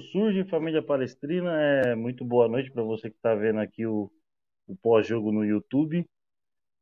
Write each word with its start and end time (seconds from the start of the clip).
surge 0.00 0.44
família 0.44 0.82
palestrina, 0.82 1.52
é 1.60 1.94
muito 1.94 2.24
boa 2.24 2.48
noite 2.48 2.70
para 2.70 2.82
você 2.82 3.10
que 3.10 3.16
está 3.16 3.34
vendo 3.34 3.60
aqui 3.60 3.86
o, 3.86 4.10
o 4.66 4.76
pós-jogo 4.76 5.32
no 5.32 5.44
YouTube. 5.44 6.06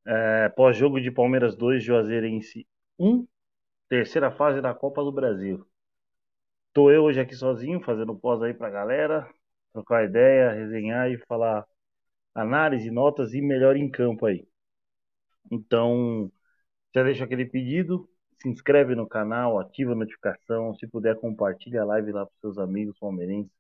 É, 0.07 0.49
pós-jogo 0.51 1.01
de 1.01 1.11
Palmeiras 1.11 1.57
2, 1.57 1.85
Juazeirense 1.85 2.67
1, 2.99 3.27
terceira 3.89 4.31
fase 4.33 4.61
da 4.63 4.75
Copa 4.75 5.03
do 5.05 5.13
Brasil. 5.13 5.67
Tô 6.73 6.91
eu 6.91 7.05
hoje 7.05 7.21
aqui 7.21 7.35
sozinho, 7.35 7.83
fazendo 7.83 8.17
pós 8.17 8.43
aí 8.43 8.55
pra 8.55 8.71
galera, 8.71 9.29
trocar 9.73 10.05
ideia, 10.05 10.53
resenhar 10.53 11.11
e 11.11 11.19
falar 11.27 11.67
análise, 12.35 12.91
notas 12.91 13.35
e 13.35 13.41
melhor 13.43 13.77
em 13.77 13.91
campo 13.91 14.27
aí. 14.27 14.47
Então, 15.51 16.31
já 16.95 17.03
deixa 17.05 17.25
aquele 17.25 17.47
pedido, 17.47 18.09
se 18.41 18.49
inscreve 18.49 18.95
no 18.95 19.07
canal, 19.09 19.59
ativa 19.59 19.93
a 19.93 19.95
notificação, 19.95 20.75
se 20.77 20.87
puder 20.87 21.17
compartilha 21.21 21.83
a 21.83 21.85
live 21.85 22.13
lá 22.13 22.27
para 22.27 22.35
seus 22.41 22.59
amigos 22.59 22.99
palmeirenses. 22.99 23.53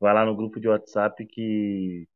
Vai 0.00 0.14
lá 0.14 0.24
no 0.24 0.36
grupo 0.36 0.60
de 0.60 0.68
WhatsApp 0.68 1.26
que 1.26 2.08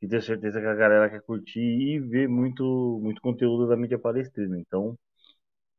que 0.00 0.08
tenho 0.08 0.22
certeza 0.22 0.60
que 0.60 0.66
a 0.66 0.74
galera 0.74 1.10
quer 1.10 1.22
curtir 1.22 1.60
e 1.60 1.98
ver 2.00 2.28
muito 2.28 3.00
muito 3.02 3.20
conteúdo 3.22 3.68
da 3.68 3.76
mídia 3.76 3.98
palestrina. 3.98 4.58
Então, 4.58 4.98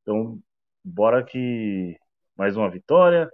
então 0.02 0.40
bora 0.84 1.24
que 1.26 1.98
mais 2.38 2.58
uma 2.58 2.70
vitória. 2.72 3.30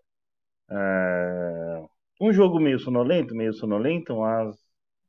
É... 0.70 1.86
Um 2.22 2.34
jogo 2.34 2.60
meio 2.60 2.80
sonolento, 2.80 3.36
meio 3.36 3.54
sonolento, 3.54 4.18
mas 4.18 4.56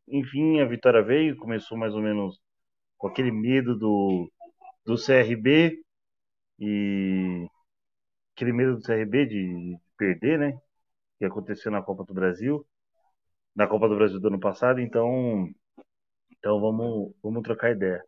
enfim, 0.08 0.60
a 0.60 0.66
vitória 0.66 1.02
veio, 1.02 1.36
começou 1.36 1.78
mais 1.78 1.94
ou 1.94 2.02
menos 2.02 2.38
com 2.98 3.08
aquele 3.08 3.30
medo 3.32 3.76
do, 3.78 4.30
do 4.86 4.96
CRB 4.96 5.84
e 6.58 7.46
aquele 8.34 8.52
medo 8.52 8.76
do 8.76 8.82
CRB 8.82 9.26
de 9.26 9.78
perder, 9.98 10.38
né? 10.38 10.58
Que 11.18 11.24
aconteceu 11.26 11.70
na 11.72 11.82
Copa 11.82 12.04
do 12.04 12.14
Brasil, 12.14 12.66
na 13.54 13.66
Copa 13.66 13.88
do 13.88 13.96
Brasil 13.96 14.20
do 14.20 14.28
ano 14.28 14.40
passado, 14.40 14.80
então 14.80 15.48
então 16.38 16.60
vamos, 16.60 17.14
vamos 17.22 17.42
trocar 17.42 17.72
ideia. 17.72 18.02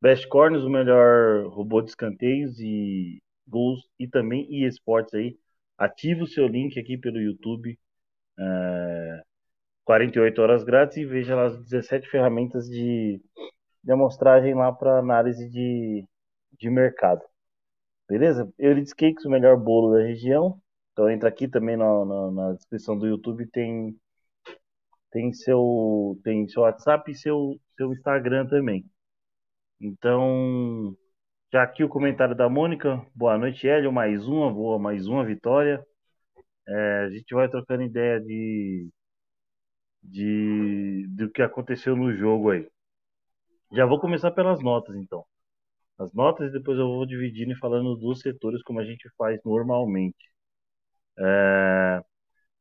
Best 0.00 0.26
Corners, 0.28 0.64
o 0.64 0.70
melhor 0.70 1.46
robô 1.48 1.82
de 1.82 1.90
escanteios 1.90 2.58
e 2.58 3.22
gols 3.46 3.80
e 3.98 4.08
também 4.08 4.46
eSports 4.64 5.14
aí. 5.14 5.38
Ative 5.78 6.22
o 6.22 6.26
seu 6.26 6.46
link 6.46 6.78
aqui 6.78 6.96
pelo 6.96 7.20
YouTube. 7.20 7.78
É, 8.38 9.22
48 9.84 10.40
horas 10.40 10.64
grátis 10.64 10.96
e 10.96 11.04
veja 11.04 11.34
lá 11.36 11.46
as 11.46 11.58
17 11.64 12.08
ferramentas 12.08 12.66
de, 12.68 13.20
de 13.84 13.92
amostragem 13.92 14.54
lá 14.54 14.72
para 14.72 14.98
análise 14.98 15.48
de, 15.50 16.06
de 16.58 16.70
mercado. 16.70 17.22
Beleza? 18.08 18.52
Euridice 18.58 18.94
Cakes, 18.94 19.24
o 19.24 19.30
melhor 19.30 19.56
bolo 19.56 19.94
da 19.96 20.02
região. 20.02 20.60
Então 20.92 21.10
entra 21.10 21.28
aqui 21.28 21.48
também 21.48 21.76
na, 21.76 22.04
na, 22.04 22.30
na, 22.30 22.52
descrição 22.52 22.98
do 22.98 23.06
YouTube, 23.06 23.46
tem 23.48 23.96
tem 25.10 25.32
seu 25.32 26.18
tem 26.24 26.48
seu 26.48 26.62
WhatsApp 26.62 27.10
e 27.10 27.14
seu 27.14 27.58
seu 27.76 27.92
Instagram 27.92 28.46
também. 28.48 28.84
Então, 29.80 30.96
já 31.52 31.62
aqui 31.62 31.84
o 31.84 31.88
comentário 31.88 32.34
da 32.36 32.48
Mônica. 32.48 33.04
Boa 33.14 33.36
noite, 33.38 33.68
Hélio. 33.68 33.92
Mais 33.92 34.26
uma, 34.26 34.52
boa, 34.52 34.78
mais 34.78 35.06
uma 35.08 35.24
vitória. 35.24 35.84
É, 36.68 37.04
a 37.06 37.10
gente 37.10 37.34
vai 37.34 37.48
trocando 37.48 37.82
ideia 37.82 38.20
de, 38.20 38.88
de 40.02 41.06
do 41.10 41.30
que 41.30 41.42
aconteceu 41.42 41.96
no 41.96 42.14
jogo 42.14 42.50
aí. 42.50 42.68
Já 43.72 43.86
vou 43.86 44.00
começar 44.00 44.30
pelas 44.32 44.62
notas, 44.62 44.96
então 44.96 45.24
as 45.98 46.12
notas 46.12 46.50
e 46.50 46.52
depois 46.52 46.78
eu 46.78 46.86
vou 46.88 47.06
dividindo 47.06 47.52
e 47.52 47.58
falando 47.58 47.96
dos 47.96 48.20
setores 48.20 48.62
como 48.62 48.80
a 48.80 48.84
gente 48.84 49.08
faz 49.16 49.40
normalmente. 49.44 50.16
É... 51.18 52.00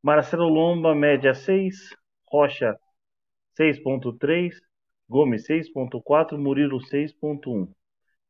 Marcelo 0.03 0.49
Lomba, 0.49 0.95
média 0.95 1.33
6, 1.33 1.95
Rocha 2.27 2.75
6.3, 3.59 4.53
Gomes 5.09 5.47
6.4, 5.47 6.37
Murilo 6.37 6.79
6.1, 6.79 7.67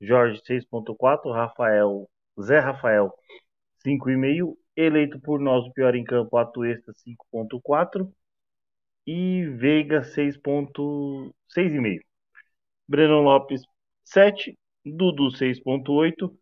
Jorge 0.02 0.42
6.4, 0.44 1.32
Rafael, 1.32 2.10
Zé 2.42 2.60
Rafael 2.60 3.14
5,5, 3.86 4.58
eleito 4.76 5.20
por 5.22 5.40
nós 5.40 5.66
o 5.66 5.74
pior 5.74 5.96
em 5.96 6.04
campo, 6.04 6.38
Atuesta 6.38 6.92
5.4 6.94 8.12
e 9.06 9.46
Veiga 9.58 10.02
6.6,5. 10.02 12.00
Breno 12.88 13.22
Lopes 13.22 13.62
7, 14.04 14.58
Dudu 14.86 15.32
6.8. 15.32 16.36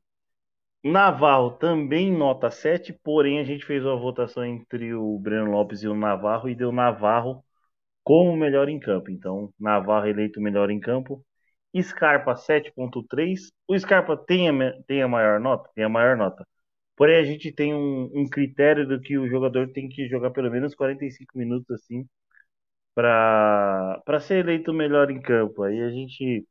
Navarro 0.83 1.51
também 1.51 2.11
nota 2.11 2.49
7, 2.51 2.93
porém 3.03 3.39
a 3.39 3.43
gente 3.43 3.65
fez 3.65 3.83
uma 3.83 3.97
votação 3.97 4.45
entre 4.45 4.93
o 4.93 5.19
Breno 5.19 5.51
Lopes 5.51 5.83
e 5.83 5.87
o 5.87 5.95
Navarro 5.95 6.49
e 6.49 6.55
deu 6.55 6.71
Navarro 6.71 7.43
como 8.03 8.35
melhor 8.37 8.69
em 8.69 8.79
campo. 8.79 9.11
Então, 9.11 9.53
Navarro 9.59 10.07
eleito 10.07 10.41
melhor 10.41 10.69
em 10.71 10.79
campo. 10.79 11.23
Scarpa 11.81 12.35
7.3. 12.35 13.51
O 13.67 13.77
Scarpa 13.77 14.17
tem 14.17 14.49
a, 14.49 14.83
tem 14.87 15.01
a 15.03 15.07
maior 15.07 15.39
nota? 15.39 15.69
Tem 15.75 15.83
a 15.83 15.89
maior 15.89 16.17
nota. 16.17 16.45
Porém, 16.95 17.17
a 17.17 17.23
gente 17.23 17.51
tem 17.53 17.73
um, 17.73 18.09
um 18.13 18.29
critério 18.29 18.87
do 18.87 18.99
que 19.01 19.17
o 19.17 19.27
jogador 19.29 19.71
tem 19.71 19.89
que 19.89 20.07
jogar 20.09 20.31
pelo 20.31 20.51
menos 20.51 20.75
45 20.75 21.37
minutos 21.37 21.69
assim 21.71 22.07
para 22.95 24.19
ser 24.21 24.39
eleito 24.39 24.73
melhor 24.73 25.09
em 25.11 25.21
campo. 25.21 25.63
Aí 25.63 25.81
a 25.81 25.89
gente 25.89 26.45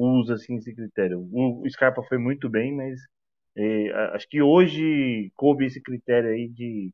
usa 0.00 0.34
assim, 0.34 0.56
esse 0.56 0.74
critério. 0.74 1.28
O, 1.32 1.64
Scarpa 1.70 2.02
foi 2.04 2.18
muito 2.18 2.48
bem, 2.48 2.74
mas 2.74 3.00
é, 3.56 3.90
acho 4.14 4.28
que 4.28 4.42
hoje 4.42 5.32
coube 5.36 5.66
esse 5.66 5.80
critério 5.82 6.30
aí 6.30 6.48
de 6.48 6.92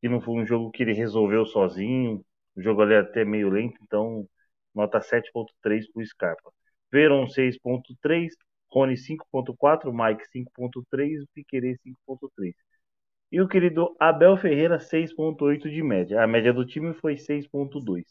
que 0.00 0.08
não 0.08 0.20
foi 0.20 0.34
um 0.34 0.46
jogo 0.46 0.70
que 0.70 0.82
ele 0.82 0.92
resolveu 0.92 1.46
sozinho. 1.46 2.24
O 2.56 2.62
jogo 2.62 2.82
ali 2.82 2.94
é 2.94 2.98
até 3.00 3.24
meio 3.24 3.50
lento, 3.50 3.78
então 3.82 4.28
nota 4.74 5.00
7.3 5.00 5.90
para 5.92 6.02
o 6.02 6.06
Scarpa. 6.06 6.52
Veron 6.92 7.28
6.3, 7.28 8.34
Rony 8.72 8.96
5.4, 8.96 9.92
Mike 9.92 10.26
5.3, 10.28 11.24
Piquerez 11.34 11.78
5.3. 11.82 12.54
E 13.32 13.40
o 13.40 13.48
querido 13.48 13.96
Abel 14.00 14.36
Ferreira 14.36 14.80
6.8 14.80 15.70
de 15.70 15.82
média. 15.82 16.22
A 16.22 16.26
média 16.26 16.52
do 16.52 16.66
time 16.66 16.94
foi 16.94 17.16
6.2. 17.18 18.04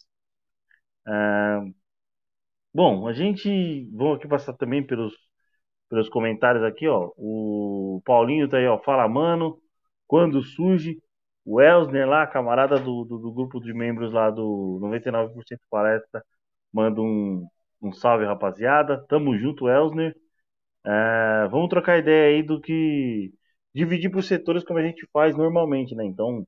Ah, 1.06 1.62
Bom, 2.74 3.08
a 3.08 3.14
gente 3.14 3.86
vamos 3.92 4.18
aqui 4.18 4.28
passar 4.28 4.54
também 4.54 4.86
pelos, 4.86 5.14
pelos 5.90 6.10
comentários 6.10 6.64
aqui, 6.64 6.88
ó. 6.88 7.12
O 7.18 8.02
Paulinho 8.06 8.50
tá 8.50 8.58
aí, 8.58 8.68
ó. 8.68 8.80
Fala, 8.80 9.08
mano. 9.10 9.62
Quando 10.08 10.44
surge 10.44 11.00
o 11.46 11.62
Elsner 11.62 12.08
lá, 12.08 12.28
camarada 12.28 12.80
do, 12.80 13.06
do, 13.06 13.18
do 13.20 13.34
grupo 13.34 13.60
de 13.62 13.74
membros 13.74 14.14
lá 14.14 14.30
do 14.32 14.80
99% 14.82 15.62
Palestra, 15.70 16.24
manda 16.74 17.02
um, 17.02 17.48
um 17.82 17.92
salve, 17.94 18.26
rapaziada. 18.26 19.06
Tamo 19.10 19.38
junto, 19.38 19.70
Elsner. 19.70 20.16
É, 20.86 21.48
vamos 21.50 21.70
trocar 21.70 21.98
ideia 22.00 22.36
aí 22.38 22.44
do 22.44 22.60
que 22.62 23.34
dividir 23.74 24.10
por 24.12 24.24
setores 24.24 24.64
como 24.64 24.80
a 24.80 24.84
gente 24.84 25.08
faz 25.14 25.36
normalmente, 25.38 25.96
né? 25.96 26.06
Então, 26.06 26.46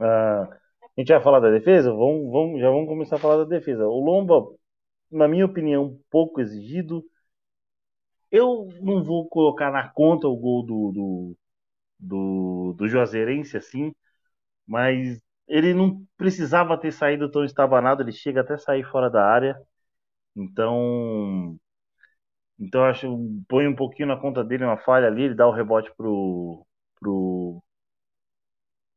uh, 0.00 0.04
a 0.04 0.48
gente 0.98 1.12
vai 1.12 1.22
falar 1.22 1.40
da 1.40 1.50
defesa? 1.50 1.90
Vamos, 1.92 2.30
vamos, 2.30 2.60
já 2.60 2.68
vamos 2.70 2.88
começar 2.88 3.16
a 3.16 3.18
falar 3.18 3.38
da 3.38 3.44
defesa. 3.44 3.86
O 3.86 4.00
Lomba 4.04 4.46
na 5.10 5.28
minha 5.28 5.46
opinião, 5.46 5.98
pouco 6.10 6.40
exigido. 6.40 7.04
Eu 8.30 8.68
não 8.80 9.02
vou 9.02 9.28
colocar 9.28 9.70
na 9.70 9.88
conta 9.88 10.28
o 10.28 10.36
gol 10.36 10.64
do, 10.64 10.92
do, 10.92 11.36
do, 12.00 12.74
do 12.74 12.88
Juazeirense, 12.88 13.56
assim, 13.56 13.92
mas 14.66 15.20
ele 15.48 15.74
não 15.74 16.06
precisava 16.16 16.78
ter 16.78 16.92
saído 16.92 17.30
tão 17.30 17.44
estabanado, 17.44 18.02
ele 18.02 18.12
chega 18.12 18.42
até 18.42 18.58
sair 18.58 18.84
fora 18.84 19.10
da 19.10 19.24
área. 19.26 19.56
Então, 20.36 21.58
então 22.58 22.84
acho 22.84 23.06
põe 23.48 23.66
um 23.66 23.74
pouquinho 23.76 24.08
na 24.08 24.16
conta 24.16 24.44
dele 24.44 24.64
uma 24.64 24.76
falha 24.78 25.06
ali, 25.08 25.22
ele 25.24 25.34
dá 25.34 25.46
o 25.46 25.52
rebote 25.52 25.90
pro 25.96 26.64
pro, 27.00 27.62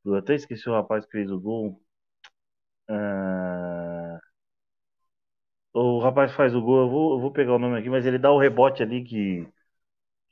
pro 0.02 0.16
até 0.16 0.36
esqueci 0.36 0.70
o 0.70 0.74
rapaz 0.74 1.06
que 1.06 1.12
fez 1.12 1.30
o 1.32 1.40
gol. 1.40 1.82
Uh, 2.90 3.73
o 5.74 6.00
rapaz 6.00 6.34
faz 6.36 6.56
o 6.56 6.62
gol, 6.62 6.82
eu 6.84 6.90
vou, 6.90 7.14
eu 7.14 7.20
vou 7.20 7.32
pegar 7.32 7.54
o 7.56 7.60
nome 7.60 7.80
aqui, 7.80 7.90
mas 7.90 8.06
ele 8.06 8.18
dá 8.20 8.32
o 8.32 8.40
rebote 8.40 8.84
ali 8.84 9.04
que, 9.04 9.48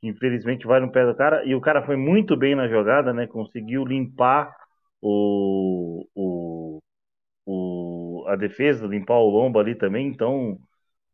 que 0.01 0.07
infelizmente 0.09 0.67
vai 0.67 0.79
no 0.79 0.91
pé 0.91 1.05
do 1.05 1.15
cara. 1.15 1.45
E 1.45 1.55
o 1.55 1.61
cara 1.61 1.85
foi 1.85 1.95
muito 1.97 2.37
bem 2.37 2.55
na 2.55 2.67
jogada, 2.67 3.13
né? 3.13 3.27
Conseguiu 3.27 3.85
limpar 3.85 4.55
o, 5.01 6.07
o, 6.15 6.79
o, 7.45 8.25
a 8.27 8.35
defesa, 8.35 8.87
limpar 8.87 9.15
o 9.19 9.29
lombo 9.29 9.59
ali 9.59 9.75
também. 9.75 10.07
Então, 10.07 10.53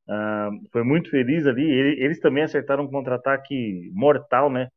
uh, 0.09 0.69
foi 0.71 0.83
muito 0.83 1.09
feliz 1.09 1.45
ali. 1.47 1.63
Eles 1.71 2.19
também 2.19 2.44
acertaram 2.44 2.85
um 2.85 2.91
contra-ataque 2.91 3.91
mortal, 3.94 4.50
né? 4.51 4.69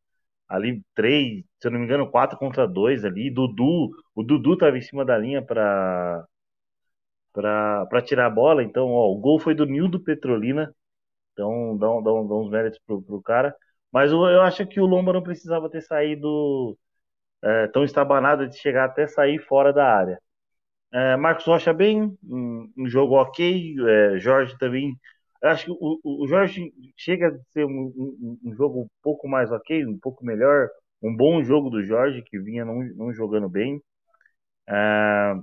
Ali, 0.49 0.83
três, 0.95 1.45
se 1.61 1.69
eu 1.69 1.73
não 1.73 1.81
me 1.81 1.87
engano, 1.87 2.11
quatro 2.11 2.39
contra 2.39 2.67
dois 2.69 3.05
ali. 3.05 3.31
Dudu, 3.31 3.91
o 4.15 4.23
Dudu 4.25 4.57
tava 4.59 4.79
em 4.79 4.83
cima 4.83 5.05
da 5.05 5.17
linha 5.19 5.43
para 5.43 6.25
para 7.33 8.03
tirar 8.05 8.27
a 8.27 8.31
bola. 8.31 8.63
Então, 8.63 8.89
ó, 8.89 9.11
o 9.13 9.19
gol 9.19 9.39
foi 9.41 9.55
do 9.55 9.67
Nildo 9.67 10.01
Petrolina. 10.01 10.75
Então, 11.33 11.77
dá, 11.79 11.87
dá, 11.89 12.03
dá 12.03 12.35
uns 12.37 12.51
méritos 12.51 12.81
pro, 12.87 13.03
pro 13.03 13.23
cara. 13.23 13.55
Mas 13.93 14.13
eu, 14.13 14.25
eu 14.27 14.43
acho 14.43 14.67
que 14.67 14.81
o 14.81 14.87
Lomba 14.87 15.13
não 15.13 15.23
precisava 15.23 15.71
ter 15.71 15.83
saído 15.83 16.79
é, 17.43 17.69
tão 17.69 17.85
estabanado 17.85 18.49
de 18.49 18.57
chegar 18.59 18.87
até 18.87 19.07
sair 19.07 19.39
fora 19.41 19.73
da 19.73 19.87
área. 19.87 20.19
É, 20.93 21.17
Marcos 21.17 21.47
Rocha 21.47 21.73
bem, 21.73 22.17
um, 22.25 22.73
um 22.77 22.89
jogo 22.89 23.15
ok. 23.17 23.77
É, 23.89 24.19
Jorge 24.19 24.57
também. 24.59 24.97
Acho 25.43 25.67
que 25.67 25.71
o, 25.73 26.01
o, 26.05 26.27
Jorge 26.29 26.73
chega 26.97 27.29
a 27.29 27.53
ser 27.53 27.65
um, 27.65 27.71
um, 27.97 28.39
um, 28.45 28.55
jogo 28.55 28.83
um 28.83 28.89
pouco 29.03 29.27
mais 29.29 29.51
ok, 29.51 29.87
um 29.87 29.99
pouco 29.99 30.25
melhor. 30.25 30.69
Um 31.03 31.17
bom 31.17 31.43
jogo 31.43 31.71
do 31.71 31.83
Jorge, 31.83 32.23
que 32.23 32.39
vinha 32.39 32.65
não, 32.65 32.81
não 32.97 33.13
jogando 33.13 33.49
bem. 33.49 33.81
É, 34.69 35.35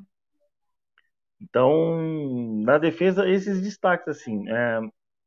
então, 1.42 2.02
na 2.64 2.78
defesa, 2.78 3.28
esses 3.30 3.62
destaques, 3.62 4.08
assim. 4.08 4.48
É, 4.50 4.80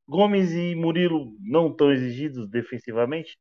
Gomes 0.08 0.52
e 0.52 0.74
Murilo 0.74 1.36
não 1.40 1.68
estão 1.70 1.92
exigidos 1.92 2.48
defensivamente. 2.48 3.38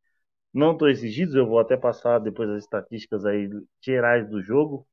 Não 0.54 0.74
estão 0.74 0.90
exigidos, 0.90 1.36
eu 1.36 1.48
vou 1.48 1.60
até 1.60 1.78
passar 1.78 2.20
depois 2.20 2.50
as 2.50 2.64
estatísticas 2.64 3.26
aí 3.26 3.50
gerais 3.84 4.30
do 4.30 4.42
jogo. 4.44 4.88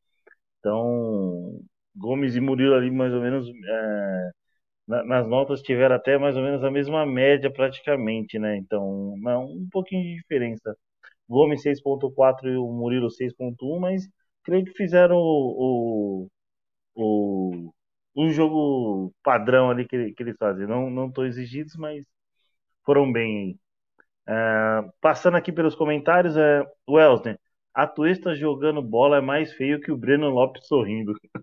Então, 0.60 1.60
Gomes 1.96 2.36
e 2.36 2.40
Murilo 2.40 2.74
ali 2.74 2.90
mais 2.90 3.12
ou 3.14 3.20
menos 3.22 3.48
é, 3.48 4.30
nas 4.86 5.26
notas 5.28 5.62
tiveram 5.62 5.96
até 5.96 6.18
mais 6.18 6.36
ou 6.36 6.42
menos 6.42 6.62
a 6.64 6.70
mesma 6.70 7.04
média 7.06 7.50
praticamente, 7.52 8.38
né? 8.38 8.56
Então, 8.56 9.16
não, 9.18 9.44
um 9.46 9.68
pouquinho 9.70 10.02
de 10.02 10.16
diferença. 10.16 10.76
Gomes 11.28 11.62
6.4 11.62 12.48
e 12.50 12.56
o 12.56 12.66
Murilo 12.72 13.10
6.1, 13.10 13.80
mas 13.80 14.08
creio 14.44 14.64
que 14.64 14.72
fizeram 14.74 15.16
o, 15.16 16.24
o, 16.26 16.28
o, 16.96 17.72
jogo 18.30 19.14
padrão 19.22 19.70
ali 19.70 19.86
que, 19.86 20.12
que 20.12 20.22
eles 20.22 20.36
fazem. 20.38 20.66
Não 20.66 20.90
não 20.90 21.08
estão 21.08 21.26
exigidos, 21.26 21.76
mas 21.76 22.04
foram 22.84 23.12
bem. 23.12 23.58
É, 24.28 24.34
passando 25.00 25.36
aqui 25.36 25.52
pelos 25.52 25.74
comentários, 25.74 26.36
é, 26.36 26.62
Welsner, 26.88 27.38
a 27.74 27.86
Tuesta 27.86 28.34
jogando 28.34 28.82
bola 28.82 29.18
é 29.18 29.20
mais 29.20 29.52
feio 29.54 29.80
que 29.80 29.92
o 29.92 29.96
Breno 29.98 30.30
Lopes 30.30 30.66
sorrindo. 30.66 31.12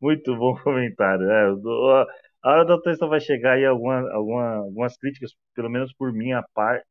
Muito 0.00 0.36
bom 0.36 0.56
comentário. 0.62 1.30
É, 1.30 1.46
a 2.42 2.50
hora 2.50 2.64
da 2.64 2.80
Tuesta 2.80 3.06
vai 3.06 3.20
chegar 3.20 3.54
aí 3.54 3.64
alguma, 3.64 4.10
alguma, 4.12 4.56
algumas 4.56 4.96
críticas, 4.96 5.32
pelo 5.54 5.70
menos 5.70 5.92
por 5.92 6.12
minha, 6.12 6.42
par, 6.54 6.82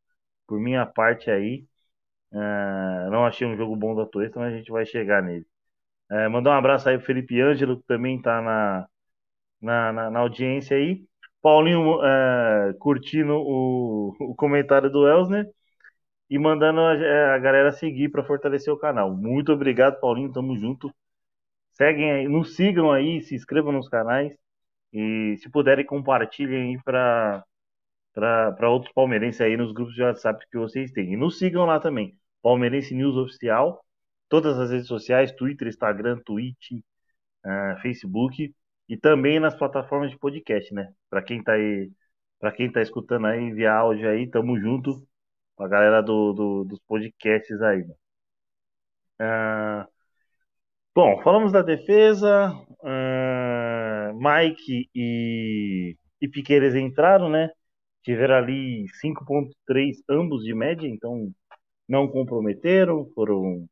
por 0.47 0.59
minha 0.59 0.85
parte 0.85 1.31
aí. 1.31 1.65
É, 2.33 3.09
não 3.09 3.25
achei 3.25 3.47
um 3.47 3.57
jogo 3.57 3.75
bom 3.75 3.95
da 3.95 4.05
Tuesta, 4.05 4.39
mas 4.39 4.53
a 4.53 4.57
gente 4.57 4.71
vai 4.71 4.85
chegar 4.85 5.21
nele. 5.23 5.45
É, 6.09 6.27
mandar 6.29 6.51
um 6.51 6.53
abraço 6.53 6.87
aí 6.89 6.97
pro 6.97 7.05
Felipe 7.07 7.41
Ângelo, 7.41 7.77
que 7.79 7.87
também 7.87 8.17
está 8.17 8.41
na, 8.41 8.87
na, 9.61 9.93
na, 9.93 10.11
na, 10.11 10.19
audiência 10.19 10.77
aí. 10.77 11.03
Paulinho 11.41 12.03
é, 12.03 12.73
curtindo 12.79 13.33
o, 13.35 14.15
o 14.19 14.35
comentário 14.35 14.89
do 14.91 15.07
Elsner 15.07 15.49
e 16.29 16.39
mandando 16.39 16.81
a, 16.81 16.95
é, 16.95 17.35
a 17.35 17.39
galera 17.39 17.71
seguir 17.71 18.09
para 18.09 18.23
fortalecer 18.23 18.73
o 18.73 18.77
canal. 18.77 19.15
Muito 19.15 19.51
obrigado, 19.53 19.99
Paulinho. 19.99 20.31
Tamo 20.31 20.57
junto. 20.57 20.93
Seguem 21.73 22.11
aí, 22.11 22.27
nos 22.27 22.55
sigam 22.55 22.91
aí, 22.91 23.21
se 23.21 23.35
inscrevam 23.35 23.71
nos 23.73 23.89
canais 23.89 24.33
e 24.93 25.37
se 25.37 25.49
puderem 25.49 25.85
compartilhem 25.85 26.75
aí 26.75 26.83
para 26.83 27.43
para 28.13 28.69
outros 28.69 28.93
palmeirenses 28.93 29.41
aí 29.41 29.57
nos 29.57 29.73
grupos 29.73 29.93
de 29.95 30.01
WhatsApp 30.03 30.45
que 30.49 30.57
vocês 30.57 30.91
têm. 30.91 31.13
E 31.13 31.17
nos 31.17 31.37
sigam 31.37 31.65
lá 31.65 31.79
também. 31.79 32.17
Palmeirense 32.41 32.95
News 32.95 33.15
Oficial, 33.17 33.84
todas 34.35 34.59
as 34.59 34.69
redes 34.69 34.87
sociais, 34.87 35.31
Twitter, 35.31 35.69
Instagram, 35.69 36.19
Twitch, 36.25 36.71
uh, 37.45 37.81
Facebook 37.81 38.53
e 38.89 38.97
também 38.97 39.39
nas 39.39 39.55
plataformas 39.55 40.11
de 40.11 40.19
podcast, 40.19 40.73
né? 40.73 40.93
Para 41.09 41.23
quem 41.23 41.41
tá 41.41 41.53
aí, 41.53 41.89
para 42.37 42.51
quem 42.51 42.69
tá 42.69 42.81
escutando 42.81 43.27
aí 43.27 43.53
via 43.53 43.73
áudio 43.73 44.09
aí, 44.09 44.29
tamo 44.29 44.59
junto 44.59 45.07
com 45.55 45.63
a 45.63 45.69
galera 45.69 46.01
do, 46.01 46.33
do 46.33 46.65
dos 46.65 46.79
podcasts 46.81 47.61
aí. 47.61 47.81
Uh, 49.21 49.87
bom, 50.93 51.21
falamos 51.23 51.53
da 51.53 51.61
defesa, 51.61 52.51
uh, 52.51 54.13
Mike 54.19 54.89
e, 54.93 55.95
e 56.21 56.27
Piqueires 56.27 56.75
entraram, 56.75 57.29
né? 57.29 57.49
Tiveram 58.03 58.35
ali 58.35 58.85
5.3 59.01 60.03
ambos 60.09 60.43
de 60.43 60.53
média, 60.53 60.87
então 60.89 61.31
não 61.87 62.07
comprometeram, 62.09 63.09
foram 63.15 63.65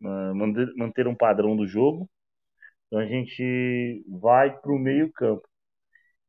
manter, 0.00 0.72
manter 0.76 1.06
um 1.08 1.14
padrão 1.14 1.56
do 1.56 1.66
jogo. 1.66 2.08
Então 2.86 3.00
a 3.00 3.06
gente 3.06 4.04
vai 4.08 4.56
para 4.58 4.72
o 4.72 4.78
meio 4.78 5.12
campo. 5.12 5.46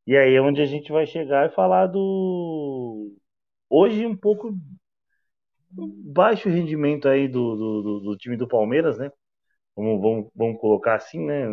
E 0.07 0.15
aí 0.17 0.35
é 0.35 0.41
onde 0.41 0.61
a 0.61 0.65
gente 0.65 0.91
vai 0.91 1.05
chegar 1.05 1.49
e 1.49 1.53
falar 1.55 1.87
do. 1.87 3.13
Hoje 3.69 4.05
um 4.05 4.15
pouco 4.15 4.53
baixo 5.71 6.49
rendimento 6.49 7.07
aí 7.07 7.27
do, 7.27 7.55
do, 7.55 7.99
do 8.01 8.17
time 8.17 8.37
do 8.37 8.47
Palmeiras, 8.47 8.97
né? 8.97 9.11
Vamos, 9.75 10.01
vamos, 10.01 10.31
vamos 10.35 10.59
colocar 10.61 10.95
assim, 10.95 11.25
né? 11.25 11.45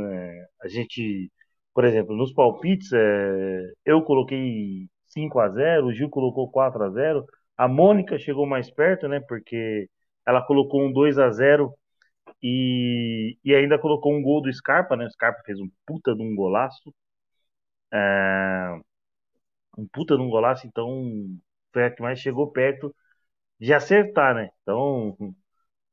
A 0.62 0.68
gente, 0.68 1.30
por 1.74 1.84
exemplo, 1.84 2.16
nos 2.16 2.32
palpites, 2.32 2.92
é, 2.92 3.72
eu 3.84 4.02
coloquei 4.02 4.88
5 5.06 5.38
a 5.40 5.48
0 5.50 5.86
o 5.86 5.92
Gil 5.92 6.08
colocou 6.10 6.50
4 6.50 6.84
a 6.84 6.90
0 6.90 7.24
a 7.56 7.68
Mônica 7.68 8.18
chegou 8.18 8.46
mais 8.46 8.70
perto, 8.70 9.08
né? 9.08 9.20
Porque 9.28 9.88
ela 10.26 10.42
colocou 10.42 10.82
um 10.82 10.92
2 10.92 11.18
a 11.18 11.30
0 11.30 11.74
e, 12.44 13.38
e 13.44 13.54
ainda 13.54 13.78
colocou 13.78 14.14
um 14.14 14.22
gol 14.22 14.42
do 14.42 14.52
Scarpa, 14.52 14.96
né? 14.96 15.06
O 15.06 15.10
Scarpa 15.10 15.42
fez 15.46 15.58
um 15.60 15.70
puta 15.86 16.14
de 16.14 16.22
um 16.22 16.34
golaço. 16.36 16.94
É, 17.92 18.78
um 19.78 19.86
puta 19.88 20.16
de 20.16 20.22
um 20.22 20.28
golaço, 20.30 20.66
então 20.66 21.04
foi 21.72 21.84
a 21.86 21.90
que 21.90 22.02
mais 22.02 22.20
chegou 22.20 22.50
perto 22.52 22.94
de 23.60 23.72
acertar, 23.74 24.34
né? 24.34 24.50
Então, 24.62 25.16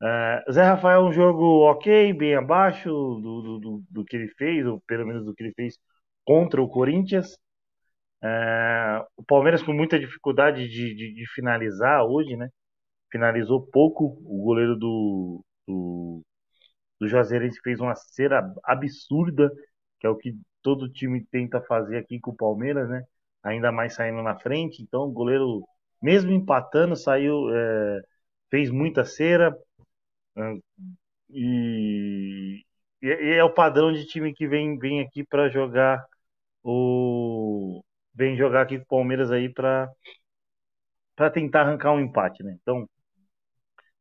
é, 0.04 0.44
Zé 0.52 0.64
Rafael, 0.64 1.04
um 1.06 1.14
jogo 1.14 1.70
ok, 1.72 2.14
bem 2.14 2.36
abaixo 2.36 2.90
do, 2.90 3.60
do, 3.60 3.84
do, 3.90 4.06
que 4.06 4.16
ele 4.18 4.28
fez, 4.38 4.66
ou 4.66 4.82
pelo 4.88 5.06
menos 5.08 5.26
do 5.26 5.34
que 5.36 5.44
ele 5.44 5.54
fez 5.54 5.78
contra 6.26 6.62
o 6.62 6.70
Corinthians. 6.70 7.38
É, 8.24 9.06
o 9.18 9.24
Palmeiras 9.24 9.64
com 9.64 9.74
muita 9.74 10.00
dificuldade 10.00 10.68
de, 10.68 10.96
de, 10.96 11.14
de, 11.14 11.26
finalizar 11.34 12.04
hoje, 12.06 12.36
né? 12.38 12.50
Finalizou 13.12 13.68
pouco. 13.72 14.06
O 14.26 14.44
goleiro 14.46 14.76
do, 14.78 15.44
do, 15.68 16.24
do 17.02 17.08
Juazeirense 17.08 17.60
fez 17.64 17.80
uma 17.80 17.96
cera 17.96 18.54
absurda, 18.64 19.52
que 20.00 20.06
é 20.06 20.10
o 20.10 20.16
que 20.16 20.38
todo 20.62 20.88
time 20.88 21.26
tenta 21.32 21.60
fazer 21.60 21.98
aqui 21.98 22.20
com 22.20 22.30
o 22.30 22.36
Palmeiras, 22.36 22.88
né? 22.88 23.04
Ainda 23.44 23.72
mais 23.72 23.96
saindo 23.96 24.22
na 24.22 24.38
frente. 24.38 24.84
Então, 24.84 25.06
o 25.06 25.12
goleiro, 25.12 25.68
mesmo 26.00 26.32
empatando, 26.32 26.96
saiu, 26.96 27.50
é, 27.56 28.02
fez 28.52 28.70
muita 28.70 29.04
cera. 29.04 29.52
É, 30.38 30.58
e, 31.32 32.64
e, 33.02 33.10
é 33.10 33.44
o 33.44 33.54
padrão 33.54 33.92
de 33.92 34.06
time 34.06 34.32
que 34.34 34.48
vem, 34.48 34.78
vem 34.78 35.02
aqui 35.02 35.24
para 35.26 35.50
jogar 35.50 36.06
o 36.64 37.84
vem 38.14 38.36
jogar 38.38 38.64
aqui 38.64 38.78
com 38.78 38.84
o 38.84 38.88
Palmeiras 38.88 39.32
aí 39.32 39.50
para 39.50 39.90
para 41.16 41.32
tentar 41.32 41.62
arrancar 41.62 41.94
um 41.94 42.00
empate, 42.00 42.44
né? 42.44 42.58
Então, 42.62 42.88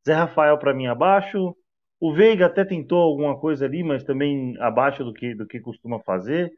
Zé 0.06 0.14
Rafael 0.14 0.58
para 0.58 0.74
mim 0.74 0.86
abaixo, 0.86 1.56
o 2.00 2.14
Veiga 2.14 2.46
até 2.46 2.64
tentou 2.64 2.98
alguma 3.02 3.38
coisa 3.38 3.66
ali, 3.66 3.82
mas 3.84 4.04
também 4.04 4.56
abaixo 4.60 5.04
do 5.04 5.12
que 5.12 5.34
do 5.34 5.46
que 5.46 5.60
costuma 5.60 6.00
fazer. 6.02 6.48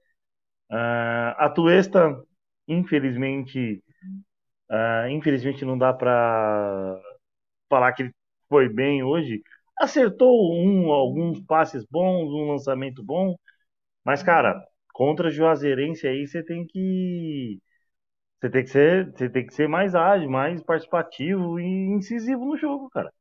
Uh, 0.71 1.35
a 1.39 1.51
Tuesta, 1.51 2.17
infelizmente, 2.69 3.83
uh, 4.71 5.09
infelizmente 5.11 5.65
não 5.65 5.79
dá 5.79 5.93
para 5.93 7.01
falar 7.69 7.93
que 7.95 8.05
ele 8.05 8.15
foi 8.49 8.69
bem 8.69 9.03
hoje. 9.03 9.43
Acertou 9.79 10.55
um, 10.55 10.91
alguns 10.93 11.41
passes 11.43 11.85
bons, 11.91 12.31
um 12.33 12.53
lançamento 12.53 13.03
bom, 13.05 13.37
mas 14.05 14.23
cara, 14.23 14.63
contra 14.95 15.31
Juazeirense 15.31 16.07
aí 16.09 16.27
você 16.27 16.43
tem 16.45 16.67
que 16.67 17.61
você 18.41 18.51
tem 18.51 18.65
que 18.65 18.71
ser, 18.71 19.13
você 19.13 19.31
tem 19.31 19.47
que 19.47 19.55
ser 19.55 19.69
mais 19.69 19.95
ágil, 19.95 20.31
mais 20.31 20.63
participativo 20.63 21.61
e 21.61 21.65
incisivo 21.65 22.45
no 22.47 22.57
jogo, 22.57 22.91
cara. 22.91 23.13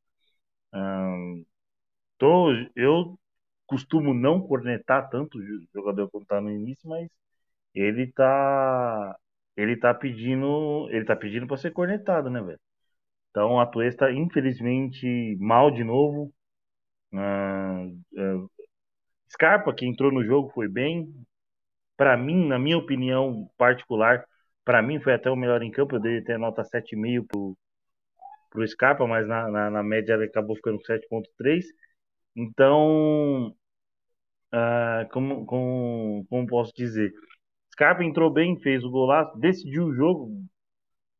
Um, 0.74 1.46
tô, 2.22 2.52
eu 2.76 3.18
costumo 3.66 4.14
não 4.14 4.42
cornetar 4.42 5.10
tanto 5.10 5.40
o 5.40 5.42
jogador 5.74 6.10
quando 6.12 6.26
tá 6.28 6.40
no 6.40 6.52
início, 6.52 6.88
mas 6.88 7.10
ele 7.76 8.12
tá 8.14 9.18
ele 9.58 9.78
tá 9.78 9.94
pedindo, 9.94 10.90
ele 10.92 11.06
tá 11.06 11.16
pedindo 11.16 11.48
para 11.48 11.58
ser 11.58 11.72
cornetado, 11.72 12.30
né, 12.30 12.42
velho? 12.42 12.60
Então 13.32 13.60
a 13.60 13.66
Tuesta, 13.68 14.12
infelizmente, 14.12 15.38
mal 15.40 15.72
de 15.72 15.84
novo. 15.84 16.34
Uh, 17.14 17.90
uh, 18.14 18.52
Scarpa, 19.32 19.74
que 19.74 19.86
entrou 19.86 20.12
no 20.12 20.24
jogo, 20.24 20.52
foi 20.54 20.68
bem 20.70 21.14
para 21.98 22.18
mim, 22.18 22.48
na 22.48 22.60
minha 22.60 22.78
opinião 22.78 23.50
particular, 23.58 24.26
para 24.66 24.82
mim 24.82 25.00
foi 25.00 25.14
até 25.14 25.30
o 25.30 25.36
melhor 25.36 25.62
em 25.64 25.72
campo. 25.72 25.96
Eu 25.96 26.02
dei 26.02 26.20
até 26.20 26.38
nota 26.38 26.64
7,5 26.64 27.28
pro, 27.28 27.58
pro 28.50 28.68
Scarpa, 28.68 29.08
mas 29.08 29.28
na, 29.28 29.50
na, 29.50 29.70
na 29.70 29.84
média 29.84 30.14
ele 30.14 30.26
acabou 30.26 30.56
ficando 30.56 30.78
com 30.80 30.86
7,3. 30.86 31.66
Então, 32.36 33.56
uh, 34.54 35.08
como, 35.12 35.46
como, 35.46 36.26
como 36.30 36.48
posso 36.48 36.74
dizer? 36.76 37.12
Scarpa 37.74 38.04
entrou 38.04 38.32
bem, 38.32 38.60
fez 38.62 38.84
o 38.84 38.92
golaço, 38.92 39.38
decidiu 39.40 39.86
o 39.88 39.96
jogo, 39.96 40.44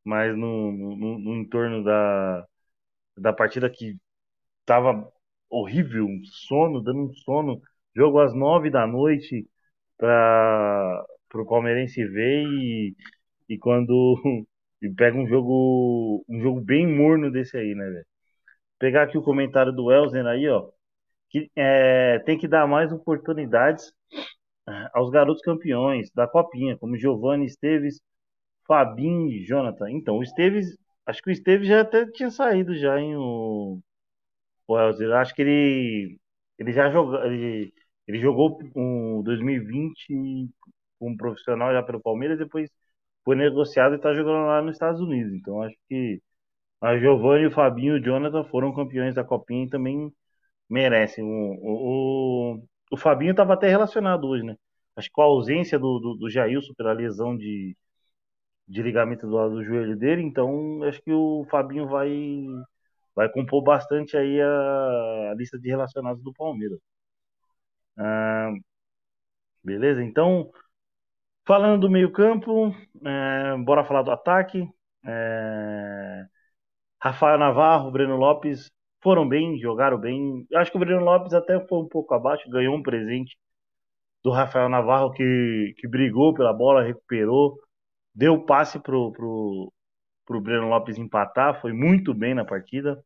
mas 0.04 0.36
no, 0.36 0.72
no, 0.72 1.18
no 1.18 1.36
entorno 1.36 1.84
da, 1.84 2.46
da 3.18 3.32
partida 3.32 3.70
que 3.70 3.96
tava 4.66 5.10
horrível, 5.50 6.08
sono, 6.48 6.82
dando 6.82 7.02
um 7.10 7.14
sono 7.14 7.60
jogo 7.96 8.20
às 8.20 8.34
nove 8.34 8.70
da 8.70 8.86
noite 8.86 9.48
para 9.98 11.04
o 11.34 11.46
palmeirense 11.46 12.04
ver 12.06 12.44
e, 12.46 12.96
e 13.48 13.58
quando 13.58 14.16
e 14.82 14.90
pega 14.90 15.16
um 15.18 15.26
jogo 15.28 16.24
um 16.28 16.40
jogo 16.42 16.60
bem 16.60 16.86
morno 16.86 17.30
desse 17.32 17.56
aí, 17.56 17.74
né, 17.74 17.84
velho? 17.90 18.06
Pegar 18.78 19.04
aqui 19.04 19.18
o 19.18 19.22
comentário 19.22 19.72
do 19.72 19.92
Elzen 19.92 20.26
aí, 20.26 20.48
ó, 20.48 20.70
que 21.32 21.50
é, 21.56 22.18
tem 22.20 22.38
que 22.38 22.48
dar 22.48 22.66
mais 22.68 22.92
oportunidades 22.92 23.92
ah, 24.66 24.90
aos 24.94 25.10
garotos 25.10 25.42
campeões 25.42 26.10
da 26.12 26.26
Copinha, 26.28 26.76
como 26.78 26.96
Giovanni 26.96 27.46
Esteves, 27.46 28.00
Fabinho 28.66 29.28
e 29.32 29.44
Jonathan. 29.44 29.90
Então, 29.90 30.18
o 30.18 30.22
Esteves, 30.22 30.76
acho 31.06 31.22
que 31.22 31.30
o 31.30 31.32
Esteves 31.32 31.68
já 31.68 31.82
até 31.82 32.06
tinha 32.12 32.30
saído 32.30 32.74
já 32.76 33.00
em 33.00 33.16
o, 33.16 33.80
o 34.68 34.78
Elzer. 34.78 35.12
Acho 35.12 35.34
que 35.34 35.42
ele 35.42 36.18
ele 36.58 36.72
já 36.72 36.90
jogou, 36.90 37.24
ele, 37.24 37.72
ele 38.06 38.18
jogou 38.20 38.58
um 38.76 39.22
2020 39.22 40.50
como 40.98 41.16
profissional 41.16 41.72
já 41.72 41.82
pelo 41.82 42.00
Palmeiras, 42.00 42.38
depois 42.38 42.70
foi 43.24 43.36
negociado 43.36 43.94
e 43.94 43.96
está 43.96 44.14
jogando 44.14 44.46
lá 44.46 44.62
nos 44.62 44.74
Estados 44.74 45.00
Unidos. 45.00 45.32
Então, 45.34 45.62
acho 45.62 45.76
que 45.88 46.22
a 46.80 46.98
Giovanni, 46.98 47.46
o 47.46 47.52
Fabinho 47.52 47.96
e 47.96 48.00
o 48.00 48.04
Jonathan 48.04 48.44
foram 48.44 48.74
campeões 48.74 49.14
da 49.14 49.24
Copinha 49.24 49.66
e 49.66 49.70
também 49.70 50.12
merecem. 50.72 51.24
O, 51.24 51.28
o, 51.62 52.54
o, 52.56 52.64
o 52.92 52.96
Fabinho 52.96 53.32
estava 53.32 53.54
até 53.54 53.68
relacionado 53.68 54.26
hoje, 54.26 54.44
né? 54.44 54.56
Acho 54.96 55.08
que 55.08 55.14
com 55.14 55.22
a 55.22 55.26
ausência 55.26 55.78
do, 55.78 55.98
do, 56.00 56.14
do 56.16 56.30
Jailson 56.30 56.74
pela 56.74 56.92
lesão 56.92 57.36
de, 57.36 57.76
de 58.68 58.82
ligamento 58.82 59.26
do 59.26 59.34
lado 59.34 59.54
do 59.54 59.64
joelho 59.64 59.96
dele, 59.96 60.22
então 60.22 60.82
acho 60.84 61.02
que 61.02 61.12
o 61.12 61.46
Fabinho 61.50 61.88
vai 61.88 62.10
vai 63.14 63.28
compor 63.30 63.62
bastante 63.62 64.16
aí 64.16 64.40
a, 64.40 65.30
a 65.32 65.34
lista 65.36 65.58
de 65.58 65.68
relacionados 65.68 66.22
do 66.22 66.32
Palmeiras. 66.32 66.78
Ah, 67.96 68.52
beleza? 69.62 70.02
Então, 70.02 70.50
falando 71.46 71.82
do 71.82 71.90
meio-campo, 71.90 72.74
é, 73.04 73.56
bora 73.58 73.84
falar 73.84 74.02
do 74.02 74.10
ataque. 74.10 74.68
É, 75.04 76.26
Rafael 77.00 77.38
Navarro, 77.38 77.90
Breno 77.90 78.16
Lopes 78.16 78.70
foram 79.02 79.28
bem, 79.28 79.58
jogaram 79.58 79.98
bem. 79.98 80.46
Acho 80.54 80.70
que 80.70 80.76
o 80.76 80.80
Breno 80.80 81.04
Lopes 81.04 81.34
até 81.34 81.58
foi 81.66 81.78
um 81.80 81.88
pouco 81.88 82.14
abaixo, 82.14 82.48
ganhou 82.50 82.74
um 82.76 82.82
presente 82.82 83.36
do 84.24 84.30
Rafael 84.30 84.68
Navarro 84.68 85.12
que, 85.12 85.74
que 85.78 85.88
brigou 85.88 86.34
pela 86.34 86.52
bola, 86.52 86.82
recuperou, 86.84 87.58
deu 88.14 88.44
passe 88.44 88.78
pro, 88.80 89.12
pro, 89.12 89.72
pro 90.26 90.40
Breno 90.40 90.68
Lopes 90.68 90.98
empatar, 90.98 91.60
foi 91.60 91.72
muito 91.72 92.14
bem 92.14 92.34
na 92.34 92.44
partida. 92.44 93.02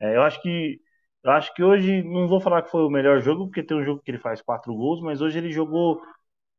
É, 0.00 0.16
eu 0.16 0.22
acho 0.22 0.40
que 0.42 0.80
eu 1.24 1.32
acho 1.32 1.52
que 1.54 1.62
hoje 1.62 2.02
não 2.04 2.28
vou 2.28 2.40
falar 2.40 2.62
que 2.62 2.70
foi 2.70 2.82
o 2.84 2.90
melhor 2.90 3.20
jogo, 3.20 3.46
porque 3.46 3.62
tem 3.62 3.76
um 3.76 3.84
jogo 3.84 4.00
que 4.02 4.10
ele 4.10 4.18
faz 4.18 4.40
quatro 4.42 4.74
gols, 4.74 5.00
mas 5.02 5.20
hoje 5.20 5.38
ele 5.38 5.50
jogou 5.52 6.00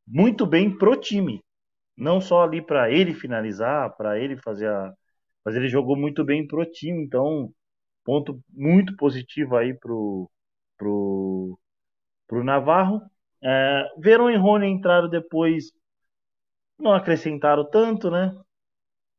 muito 0.08 0.46
bem 0.46 0.76
pro 0.78 0.96
time, 0.98 1.42
não 1.98 2.22
só 2.22 2.44
ali 2.44 2.62
para 2.62 2.92
ele 2.92 3.14
finalizar, 3.14 3.96
para 3.98 4.20
ele 4.20 4.38
fazer 4.38 4.70
a, 4.70 4.94
mas 5.46 5.56
ele 5.56 5.70
jogou 5.70 5.96
muito 5.98 6.24
bem 6.26 6.48
pro 6.48 6.66
time, 6.66 7.04
então 7.04 7.52
ponto 8.08 8.42
muito 8.54 8.96
positivo 8.96 9.58
aí 9.58 9.74
pro 9.74 10.32
pro 10.78 11.60
pro 12.28 12.44
Navarro. 12.44 13.02
É, 13.44 13.84
Verão 14.00 14.32
e 14.32 14.38
Rony 14.38 14.68
entraram 14.68 15.10
depois, 15.10 15.72
não 16.80 16.94
acrescentaram 16.94 17.70
tanto, 17.70 18.10
né? 18.10 18.36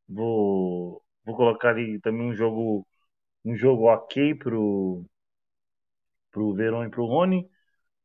Vou, 0.08 1.02
vou 1.24 1.36
colocar 1.36 1.70
ali 1.70 2.00
também 2.00 2.22
um 2.28 2.34
jogo 2.34 2.86
um 3.44 3.56
jogo 3.56 3.86
ok 3.86 4.34
pro 4.36 5.04
pro 6.30 6.54
Verón 6.54 6.84
e 6.86 6.90
pro 6.90 7.06
Rony. 7.06 7.48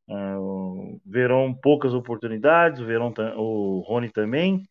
Uh, 0.10 1.02
Verón 1.06 1.56
poucas 1.56 1.94
oportunidades, 1.94 2.82
o 2.82 2.86
Verón 2.86 3.14
o 3.38 3.82
Rony 3.88 4.12
também. 4.12 4.68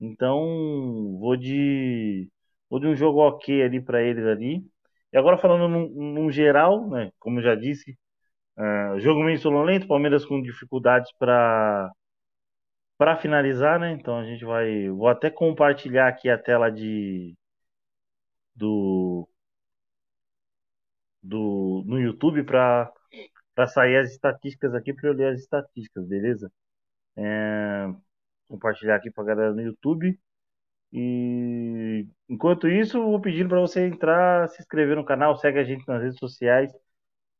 Então 0.00 1.18
vou 1.20 1.36
de 1.36 2.30
vou 2.70 2.80
de 2.80 2.86
um 2.88 2.96
jogo 2.96 3.20
ok 3.20 3.62
ali 3.62 3.80
para 3.82 4.02
eles 4.02 4.24
ali. 4.26 4.64
E 5.12 5.18
agora 5.18 5.38
falando 5.38 5.68
num, 5.68 6.30
geral, 6.30 6.88
né, 6.90 7.10
como 7.18 7.40
já 7.40 7.54
disse, 7.54 7.96
uh, 8.58 9.00
jogo 9.00 9.24
meio 9.24 9.38
sonolento, 9.38 9.88
Palmeiras 9.88 10.24
com 10.26 10.42
dificuldades 10.42 11.12
para 11.18 11.90
para 12.98 13.16
finalizar, 13.16 13.78
né? 13.78 13.92
Então 13.92 14.18
a 14.18 14.24
gente 14.24 14.44
vai, 14.44 14.88
vou 14.90 15.08
até 15.08 15.30
compartilhar 15.30 16.08
aqui 16.08 16.28
a 16.28 16.36
tela 16.38 16.70
de 16.70 17.34
do 18.56 19.28
do 21.22 21.82
no 21.86 22.00
YouTube 22.00 22.44
para 22.44 22.90
para 23.54 23.66
sair 23.66 23.96
as 23.98 24.12
estatísticas 24.12 24.74
aqui 24.74 24.94
para 24.94 25.08
eu 25.10 25.14
ler 25.14 25.32
as 25.34 25.40
estatísticas, 25.40 26.06
beleza? 26.08 26.50
É, 27.16 27.88
compartilhar 28.48 28.96
aqui 28.96 29.10
para 29.10 29.24
galera 29.24 29.54
no 29.54 29.62
YouTube. 29.62 30.18
E 30.92 32.06
enquanto 32.28 32.68
isso, 32.68 33.02
vou 33.02 33.20
pedindo 33.20 33.48
para 33.48 33.60
você 33.60 33.86
entrar, 33.86 34.48
se 34.48 34.60
inscrever 34.60 34.96
no 34.96 35.04
canal, 35.04 35.36
segue 35.36 35.58
a 35.58 35.64
gente 35.64 35.86
nas 35.86 36.02
redes 36.02 36.18
sociais. 36.18 36.72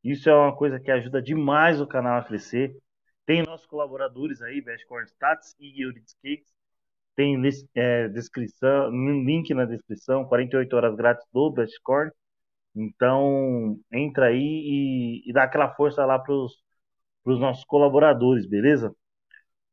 Isso 0.05 0.28
é 0.31 0.35
uma 0.35 0.55
coisa 0.57 0.81
que 0.81 0.90
ajuda 0.90 1.23
demais 1.23 1.81
o 1.81 1.87
canal 1.87 2.19
a 2.19 2.25
crescer. 2.25 2.76
Tem 3.26 3.43
nossos 3.43 3.67
colaboradores 3.67 4.40
aí, 4.43 4.61
Best 4.61 4.87
Corn 4.87 5.07
Stats 5.07 5.55
e 5.61 5.83
Euridice 5.83 6.17
Cakes. 6.23 6.52
Tem 7.17 7.37
é, 7.75 8.09
descrição, 8.09 8.90
link 8.90 9.52
na 9.55 9.64
descrição, 9.64 10.25
48 10.26 10.76
horas 10.76 10.97
grátis 10.97 11.26
do 11.33 11.50
Best 11.50 11.81
Corn. 11.83 12.11
Então, 12.75 13.78
entra 13.93 14.26
aí 14.26 14.37
e, 15.25 15.31
e 15.31 15.33
dá 15.33 15.45
aquela 15.45 15.75
força 15.75 16.05
lá 16.07 16.19
para 16.19 16.35
os 16.35 17.40
nossos 17.40 17.64
colaboradores, 17.64 18.47
beleza? 18.47 18.95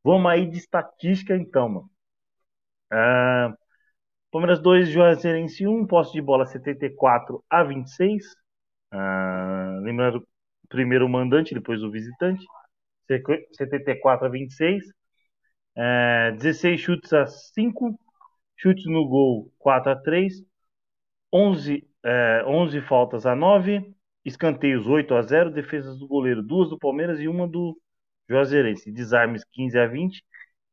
Vamos 0.03 0.32
aí 0.32 0.46
de 0.50 0.58
estatística 0.58 1.36
então, 1.36 1.70
mano. 1.70 1.91
Ah, 2.91 3.55
Palmeiras 4.36 4.60
2, 4.62 4.89
Juazeirense 4.89 5.65
1, 5.65 5.88
posse 5.88 6.12
de 6.12 6.22
bola 6.22 6.46
74 6.46 7.42
a 7.50 7.63
26. 7.63 8.36
Ah, 8.92 9.80
lembrando, 9.82 10.27
primeiro 10.68 11.06
o 11.06 11.10
mandante, 11.10 11.54
depois 11.54 11.82
o 11.82 11.89
visitante. 11.89 12.46
74 13.54 14.27
a 14.27 14.30
26. 14.30 14.84
É, 15.74 16.34
16 16.34 16.82
chutes 16.82 17.13
a 17.13 17.25
5. 17.25 17.98
Chutes 18.58 18.86
no 18.88 19.08
gol 19.08 19.54
4 19.58 19.94
a 19.94 19.96
3. 19.96 20.44
11 21.32 21.88
é, 22.04 22.44
11 22.46 22.82
faltas 22.82 23.25
a 23.25 23.34
9, 23.38 23.96
escanteios 24.25 24.86
8 24.86 25.13
a 25.15 25.22
0, 25.22 25.50
defesas 25.50 25.98
do 25.98 26.10
goleiro, 26.10 26.44
duas 26.44 26.70
do 26.70 26.77
Palmeiras 26.77 27.22
e 27.22 27.30
uma 27.30 27.48
do 27.48 27.80
Juazeirense, 28.30 28.92
desarmes 28.92 29.46
15 29.46 29.80
a 29.80 29.88
20, 29.88 30.22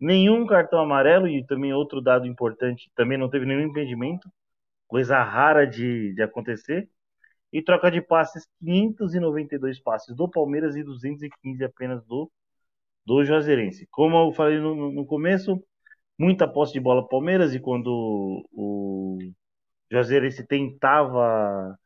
nenhum 0.03 0.47
cartão 0.47 0.81
amarelo 0.81 1.29
e 1.29 1.47
também 1.47 1.73
outro 1.73 2.01
dado 2.03 2.27
importante, 2.27 2.91
também 2.97 3.19
não 3.19 3.31
teve 3.31 3.47
nenhum 3.47 3.63
impedimento, 3.63 4.29
coisa 4.89 5.23
rara 5.23 5.67
de, 5.67 6.15
de 6.15 6.23
acontecer, 6.23 6.89
e 7.53 7.63
troca 7.63 7.91
de 7.91 8.03
passes 8.03 8.49
592 8.61 9.81
passes 9.81 10.17
do 10.17 10.29
Palmeiras 10.31 10.77
e 10.77 10.85
215 10.85 11.65
apenas 11.65 12.05
do 12.07 12.31
do 13.05 13.25
Juazeirense. 13.25 13.87
Como 13.91 14.17
eu 14.17 14.33
falei 14.33 14.59
no, 14.59 14.93
no 14.93 15.07
começo, 15.07 15.63
muita 16.19 16.49
posse 16.49 16.73
de 16.73 16.81
bola 16.81 17.07
Palmeiras 17.09 17.55
e 17.55 17.61
quando 17.61 17.89
o, 18.53 19.19
Juazeirense 19.91 20.47
tentava 20.47 21.79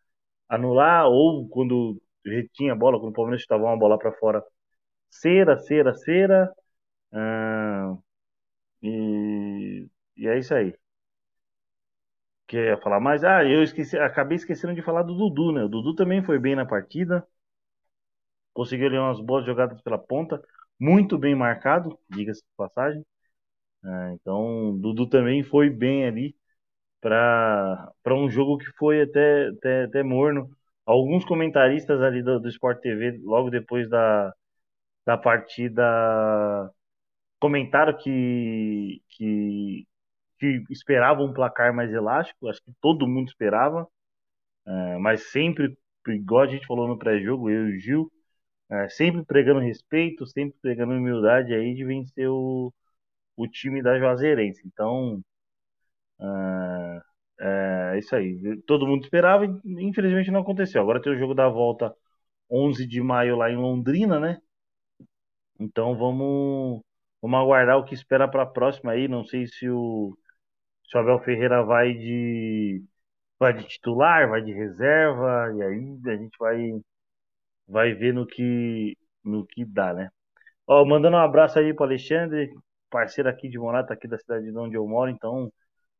anular, 0.48 1.06
ou 1.08 1.48
quando 1.48 2.00
tinha 2.54 2.74
bola, 2.74 2.98
quando 3.00 3.10
o 3.12 3.14
Palmeiras 3.14 3.42
estava 3.42 3.64
uma 3.64 3.78
bola 3.78 3.98
para 3.98 4.12
fora, 4.12 4.42
cera, 5.10 5.58
cera, 5.58 5.94
cera. 5.94 6.52
Ah, 7.12 7.96
é 10.28 10.38
isso 10.38 10.54
aí. 10.54 10.74
Quer 12.48 12.80
falar 12.82 12.98
mais? 13.00 13.22
Ah, 13.24 13.44
eu 13.44 13.62
esqueci, 13.62 13.96
acabei 13.98 14.36
esquecendo 14.36 14.74
de 14.74 14.82
falar 14.82 15.02
do 15.02 15.14
Dudu, 15.14 15.52
né? 15.52 15.62
O 15.64 15.68
Dudu 15.68 15.94
também 15.94 16.22
foi 16.24 16.38
bem 16.38 16.54
na 16.56 16.64
partida. 16.66 17.26
Conseguiu 18.52 18.86
ali 18.88 18.98
umas 18.98 19.20
boas 19.20 19.44
jogadas 19.44 19.80
pela 19.82 19.98
ponta. 19.98 20.40
Muito 20.80 21.18
bem 21.18 21.34
marcado, 21.34 21.98
diga-se 22.08 22.40
de 22.42 22.48
passagem. 22.56 23.04
Ah, 23.84 24.12
então, 24.14 24.78
Dudu 24.78 25.08
também 25.08 25.44
foi 25.44 25.70
bem 25.70 26.06
ali 26.06 26.36
para 27.00 27.92
um 28.14 28.30
jogo 28.30 28.58
que 28.58 28.66
foi 28.78 29.02
até, 29.02 29.48
até, 29.50 29.84
até 29.84 30.04
morno. 30.04 30.50
Alguns 30.86 31.24
comentaristas 31.24 32.02
ali 32.02 32.22
do, 32.22 32.40
do 32.40 32.48
Sport 32.50 32.80
TV, 32.82 33.20
logo 33.24 33.50
depois 33.50 33.88
da, 33.90 34.32
da 35.06 35.18
partida, 35.18 35.82
comentaram 37.40 37.96
que, 37.96 39.02
que, 39.10 39.86
que 40.38 40.64
esperavam 40.70 41.26
um 41.26 41.32
placar 41.32 41.74
mais 41.74 41.92
elástico. 41.92 42.48
Acho 42.48 42.62
que 42.62 42.72
todo 42.80 43.08
mundo 43.08 43.28
esperava, 43.28 43.88
é, 44.66 44.98
mas 44.98 45.30
sempre, 45.30 45.76
igual 46.08 46.42
a 46.44 46.46
gente 46.48 46.66
falou 46.66 46.88
no 46.88 46.98
pré-jogo, 46.98 47.50
eu 47.50 47.68
e 47.70 47.76
o 47.76 47.80
Gil, 47.80 48.12
é, 48.70 48.88
sempre 48.88 49.24
pregando 49.24 49.60
respeito, 49.60 50.26
sempre 50.26 50.58
pregando 50.60 50.92
humildade 50.94 51.54
aí 51.54 51.74
de 51.74 51.84
vencer 51.84 52.28
o, 52.30 52.72
o 53.36 53.48
time 53.48 53.82
da 53.82 53.98
Juazeirense. 53.98 54.62
Então, 54.66 55.22
é, 57.40 57.94
é 57.94 57.98
isso 57.98 58.14
aí. 58.16 58.60
Todo 58.66 58.86
mundo 58.86 59.04
esperava 59.04 59.44
e 59.46 59.50
infelizmente 59.64 60.30
não 60.30 60.40
aconteceu. 60.40 60.80
Agora 60.82 61.00
tem 61.00 61.12
o 61.12 61.18
jogo 61.18 61.34
da 61.34 61.48
volta 61.48 61.94
11 62.50 62.86
de 62.86 63.00
maio 63.02 63.36
lá 63.36 63.50
em 63.50 63.56
Londrina, 63.56 64.20
né? 64.20 64.40
Então 65.58 65.96
vamos, 65.96 66.82
vamos 67.20 67.38
aguardar 67.40 67.78
o 67.78 67.84
que 67.84 67.94
espera 67.94 68.28
para 68.28 68.42
a 68.42 68.46
próxima 68.46 68.92
aí. 68.92 69.08
Não 69.08 69.24
sei 69.24 69.46
se 69.46 69.68
o, 69.68 70.16
se 70.88 70.96
o 70.96 71.00
Abel 71.00 71.20
Ferreira 71.20 71.62
vai 71.64 71.94
de 71.94 72.84
vai 73.38 73.52
de 73.54 73.64
titular, 73.68 74.28
vai 74.28 74.42
de 74.42 74.52
reserva, 74.52 75.52
e 75.56 75.62
aí 75.62 76.00
a 76.06 76.16
gente 76.16 76.36
vai 76.38 76.80
vai 77.68 77.94
ver 77.94 78.12
no 78.14 78.26
que 78.26 78.96
no 79.24 79.46
que 79.46 79.64
dá, 79.64 79.92
né? 79.94 80.10
Ó, 80.66 80.84
mandando 80.84 81.16
um 81.16 81.20
abraço 81.20 81.58
aí 81.58 81.74
para 81.74 81.86
Alexandre, 81.86 82.52
parceiro 82.90 83.28
aqui 83.30 83.48
de 83.48 83.58
Morata, 83.58 83.94
aqui 83.94 84.08
da 84.08 84.18
cidade 84.18 84.50
de 84.50 84.58
onde 84.58 84.76
eu 84.76 84.86
moro, 84.86 85.10
então 85.10 85.52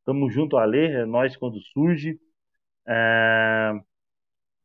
tamo 0.04 0.30
junto, 0.30 0.56
Ale, 0.58 0.78
é 0.92 1.06
nós 1.06 1.36
quando 1.36 1.60
surge. 1.60 2.18
É... 2.86 3.72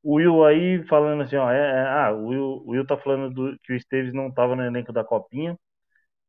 O 0.03 0.15
Will 0.15 0.43
aí 0.45 0.83
falando 0.87 1.23
assim, 1.23 1.35
ó, 1.37 1.51
é, 1.51 1.57
é, 1.57 1.81
ah, 1.87 2.11
o 2.13 2.27
Will, 2.27 2.43
o 2.65 2.71
Will 2.71 2.85
tá 2.85 2.97
falando 2.97 3.33
do, 3.33 3.59
que 3.59 3.73
o 3.73 3.75
Esteves 3.75 4.13
não 4.13 4.31
tava 4.31 4.55
no 4.55 4.63
elenco 4.63 4.91
da 4.91 5.03
Copinha 5.03 5.57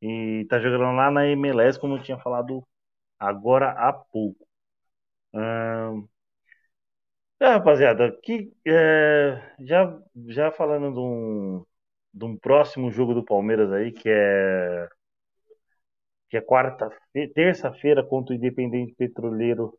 e 0.02 0.46
tá 0.50 0.60
jogando 0.60 0.96
lá 0.96 1.10
na 1.10 1.26
MLS, 1.28 1.78
como 1.80 1.96
eu 1.96 2.02
tinha 2.02 2.18
falado 2.18 2.62
agora 3.28 3.70
há 3.72 3.92
pouco. 3.92 4.46
É, 7.40 7.46
rapaziada, 7.46 8.06
aqui 8.06 8.52
é, 8.66 9.54
já, 9.60 9.98
já 10.28 10.52
falando 10.52 10.92
de 10.92 10.98
um, 11.00 11.64
de 12.14 12.24
um 12.24 12.36
próximo 12.38 12.90
jogo 12.90 13.14
do 13.14 13.24
Palmeiras 13.24 13.72
aí, 13.72 13.90
que 13.92 14.08
é 14.08 14.88
que 16.28 16.36
é 16.38 16.40
quarta, 16.40 16.90
terça-feira 17.34 18.02
contra 18.02 18.32
o 18.32 18.36
Independente 18.36 18.94
Petroleiro 18.94 19.78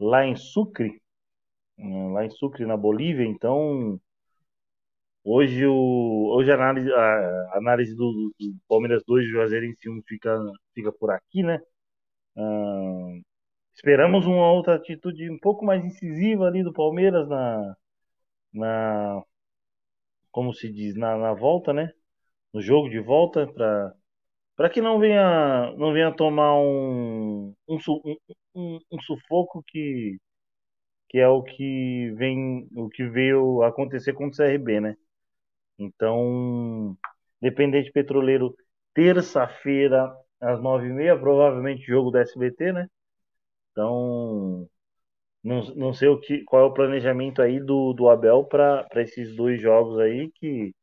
lá 0.00 0.24
em 0.26 0.36
Sucre, 0.36 1.00
hum, 1.78 2.12
lá 2.12 2.24
em 2.24 2.30
Sucre, 2.30 2.66
na 2.66 2.76
Bolívia. 2.76 3.26
Então, 3.26 4.00
hoje, 5.24 5.66
o, 5.66 6.30
hoje 6.34 6.50
a 6.50 6.54
análise, 6.54 6.92
a 6.92 7.58
análise 7.58 7.94
do, 7.94 8.32
do 8.38 8.56
Palmeiras 8.68 9.02
2 9.06 9.24
e 9.26 9.30
Juazeirense 9.30 9.88
1 9.90 10.02
fica, 10.06 10.38
fica 10.74 10.92
por 10.92 11.10
aqui, 11.10 11.42
né? 11.42 11.60
Esperamos 13.74 14.26
uma 14.26 14.52
outra 14.52 14.76
atitude 14.76 15.30
um 15.30 15.38
pouco 15.38 15.64
mais 15.64 15.84
incisiva 15.84 16.46
ali 16.46 16.62
do 16.62 16.72
Palmeiras 16.72 17.28
na, 17.28 17.76
na 18.52 19.22
como 20.30 20.52
se 20.54 20.72
diz, 20.72 20.96
na, 20.96 21.16
na 21.16 21.34
volta, 21.34 21.72
né? 21.72 21.92
No 22.52 22.60
jogo 22.60 22.88
de 22.90 23.00
volta, 23.00 23.46
para 23.46 23.94
para 24.56 24.70
que 24.70 24.80
não 24.82 24.98
venha 25.00 25.72
não 25.78 25.92
venha 25.92 26.14
tomar 26.14 26.54
um, 26.60 27.54
um, 27.68 27.78
um, 28.54 28.78
um, 28.92 29.00
sufoco 29.02 29.62
que 29.66 30.18
que 31.08 31.18
é 31.18 31.28
o 31.28 31.42
que 31.42 32.12
vem 32.16 32.68
o 32.76 32.88
que 32.90 33.08
veio 33.08 33.62
acontecer 33.62 34.12
com 34.14 34.26
o 34.28 34.30
CRB, 34.30 34.80
né? 34.80 34.96
Então, 35.78 36.96
Dependente 37.40 37.90
Petroleiro, 37.92 38.54
terça-feira 38.94 40.12
às 40.40 40.60
nove 40.60 40.88
e 40.88 40.92
meia, 40.92 41.18
provavelmente 41.18 41.82
jogo 41.86 42.10
da 42.10 42.20
SBT, 42.20 42.72
né? 42.72 42.88
Então, 43.72 44.68
não, 45.42 45.62
não 45.76 45.92
sei 45.94 46.08
o 46.08 46.20
que, 46.20 46.44
qual 46.44 46.62
é 46.64 46.66
o 46.66 46.74
planejamento 46.74 47.42
aí 47.42 47.60
do, 47.60 47.92
do 47.94 48.08
Abel 48.08 48.44
para 48.44 48.86
esses 48.96 49.34
dois 49.36 49.60
jogos 49.60 49.98
aí 49.98 50.30
que 50.32 50.74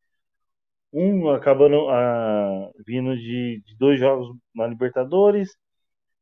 um 0.91 1.29
acabando 1.29 1.89
ah, 1.89 2.69
vindo 2.85 3.15
de, 3.15 3.61
de, 3.65 3.77
dois 3.77 3.99
jogos 3.99 4.35
na 4.55 4.67
Libertadores. 4.67 5.55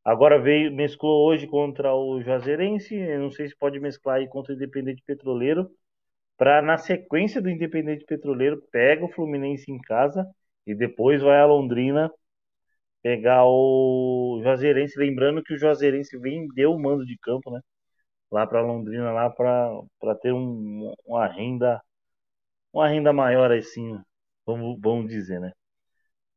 Agora 0.03 0.39
veio, 0.39 0.73
mesclou 0.73 1.27
hoje 1.27 1.47
contra 1.47 1.93
o 1.95 2.21
Juazeirense. 2.21 2.97
Não 3.17 3.31
sei 3.31 3.49
se 3.49 3.55
pode 3.57 3.79
mesclar 3.79 4.17
aí 4.17 4.27
contra 4.27 4.53
o 4.53 4.55
Independente 4.55 5.03
Petroleiro. 5.05 5.69
Para 6.37 6.61
na 6.61 6.77
sequência 6.77 7.41
do 7.41 7.49
Independente 7.49 8.05
Petroleiro, 8.05 8.61
pega 8.71 9.05
o 9.05 9.11
Fluminense 9.11 9.71
em 9.71 9.79
casa 9.79 10.25
e 10.67 10.75
depois 10.75 11.21
vai 11.21 11.39
a 11.39 11.45
Londrina 11.45 12.11
pegar 13.05 13.45
o 13.45 14.39
Juazeirense. 14.41 14.97
Lembrando 14.99 15.43
que 15.43 15.53
o 15.53 15.57
Juazeirense 15.59 16.17
vendeu 16.17 16.73
o 16.73 16.81
mando 16.81 17.05
de 17.05 17.15
campo, 17.19 17.51
né? 17.51 17.61
Lá 18.31 18.47
para 18.47 18.61
Londrina, 18.61 19.11
lá 19.11 19.29
para 19.29 20.15
ter 20.21 20.33
um, 20.33 20.91
uma 21.05 21.27
renda 21.27 21.81
uma 22.73 22.87
renda 22.89 23.13
maior 23.13 23.51
assim, 23.51 23.97
vamos, 24.45 24.79
vamos 24.81 25.07
dizer, 25.09 25.39
né? 25.39 25.53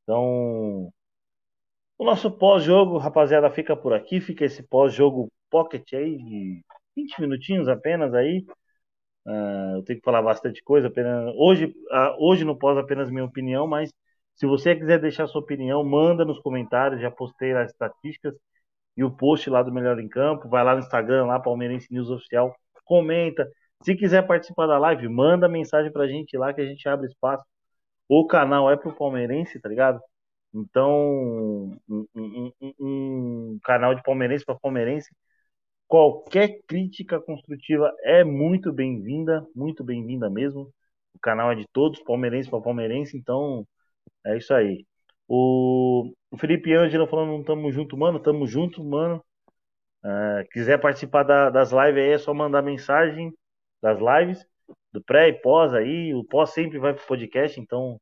Então, 0.02 0.92
o 1.98 2.04
nosso 2.04 2.30
pós-jogo, 2.30 2.98
rapaziada, 2.98 3.50
fica 3.50 3.76
por 3.76 3.94
aqui. 3.94 4.20
Fica 4.20 4.44
esse 4.44 4.62
pós-jogo 4.62 5.30
pocket 5.50 5.92
aí 5.94 6.16
de 6.18 6.62
20 6.96 7.20
minutinhos 7.20 7.68
apenas 7.68 8.14
aí. 8.14 8.44
Uh, 9.26 9.76
eu 9.78 9.84
tenho 9.84 9.98
que 10.00 10.04
falar 10.04 10.22
bastante 10.22 10.62
coisa. 10.62 10.88
Apenas, 10.88 11.34
hoje, 11.36 11.66
uh, 11.66 12.16
hoje 12.18 12.44
no 12.44 12.58
pós 12.58 12.78
apenas 12.78 13.10
minha 13.10 13.24
opinião, 13.24 13.66
mas 13.66 13.90
se 14.38 14.46
você 14.46 14.76
quiser 14.76 15.00
deixar 15.00 15.26
sua 15.26 15.40
opinião, 15.42 15.84
manda 15.84 16.24
nos 16.24 16.38
comentários. 16.40 17.00
Já 17.00 17.10
postei 17.10 17.52
as 17.52 17.70
estatísticas 17.70 18.34
e 18.96 19.04
o 19.04 19.10
post 19.10 19.50
lá 19.50 19.62
do 19.62 19.72
Melhor 19.72 19.98
em 20.00 20.08
Campo. 20.08 20.48
Vai 20.48 20.64
lá 20.64 20.74
no 20.74 20.80
Instagram, 20.80 21.26
lá 21.26 21.40
Palmeirense 21.40 21.92
News 21.92 22.10
Oficial, 22.10 22.54
comenta. 22.84 23.48
Se 23.82 23.94
quiser 23.96 24.26
participar 24.26 24.66
da 24.66 24.78
live, 24.78 25.08
manda 25.08 25.48
mensagem 25.48 25.92
pra 25.92 26.08
gente 26.08 26.36
lá 26.36 26.52
que 26.54 26.60
a 26.60 26.66
gente 26.66 26.88
abre 26.88 27.06
espaço 27.08 27.44
o 28.08 28.26
canal 28.26 28.70
é 28.70 28.76
pro 28.76 28.94
palmeirense, 28.96 29.60
tá 29.60 29.68
ligado? 29.68 30.00
Então, 30.54 31.70
um, 31.88 32.06
um, 32.16 32.52
um, 32.80 33.58
canal 33.64 33.94
de 33.94 34.02
palmeirense 34.02 34.44
para 34.44 34.58
palmeirense, 34.58 35.10
qualquer 35.88 36.60
crítica 36.66 37.20
construtiva 37.20 37.92
é 38.02 38.24
muito 38.24 38.72
bem-vinda, 38.72 39.46
muito 39.54 39.84
bem-vinda 39.84 40.30
mesmo. 40.30 40.72
O 41.14 41.18
canal 41.20 41.52
é 41.52 41.56
de 41.56 41.66
todos, 41.72 42.02
palmeirense 42.02 42.50
para 42.50 42.60
palmeirense, 42.62 43.16
então 43.16 43.66
é 44.26 44.36
isso 44.36 44.52
aí. 44.54 44.86
O, 45.28 46.12
o 46.30 46.38
Felipe 46.38 46.74
Ângelo 46.74 47.06
falando, 47.06 47.30
não 47.32 47.44
tamo 47.44 47.70
junto, 47.72 47.96
mano, 47.96 48.20
tamo 48.20 48.46
junto, 48.46 48.82
mano. 48.84 49.24
É, 50.04 50.44
quiser 50.52 50.80
participar 50.80 51.24
da, 51.24 51.50
das 51.50 51.70
lives 51.72 52.02
aí, 52.02 52.12
é 52.12 52.18
só 52.18 52.32
mandar 52.34 52.62
mensagem 52.62 53.32
das 53.82 53.98
lives 53.98 54.46
do 54.92 55.02
pré 55.02 55.28
e 55.28 55.32
pós 55.34 55.74
aí. 55.74 56.14
O 56.14 56.24
pós 56.24 56.50
sempre 56.50 56.78
vai 56.78 56.94
pro 56.94 57.06
podcast, 57.06 57.60
então 57.60 58.00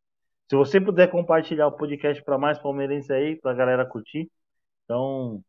se 0.49 0.57
você 0.57 0.81
puder 0.81 1.11
compartilhar 1.11 1.67
o 1.69 1.73
podcast 1.77 2.23
para 2.25 2.39
mais 2.39 2.59
palmeirenses 2.59 3.11
aí, 3.11 3.37
para 3.41 3.53
a 3.53 3.55
galera 3.55 3.87
curtir. 3.87 4.31
Então, 4.85 5.43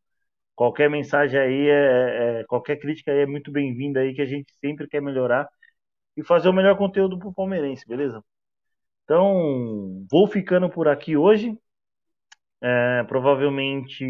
qualquer 0.55 0.89
mensagem 0.89 1.39
aí, 1.39 1.69
é, 1.69 2.39
é, 2.39 2.41
é 2.41 2.43
qualquer 2.45 2.77
crítica 2.79 3.11
aí 3.11 3.19
é 3.21 3.25
muito 3.27 3.51
bem-vinda 3.51 4.01
aí, 4.01 4.13
que 4.15 4.21
a 4.21 4.25
gente 4.25 4.51
sempre 4.61 4.87
quer 4.87 5.01
melhorar 5.01 5.47
e 6.17 6.23
fazer 6.23 6.49
o 6.49 6.53
melhor 6.53 6.77
conteúdo 6.77 7.19
pro 7.19 7.33
palmeirense, 7.33 7.87
beleza? 7.87 8.23
Então, 9.07 10.05
vou 10.11 10.27
ficando 10.27 10.69
por 10.69 10.87
aqui 10.87 11.15
hoje. 11.17 11.57
É, 12.61 13.03
provavelmente 13.07 14.03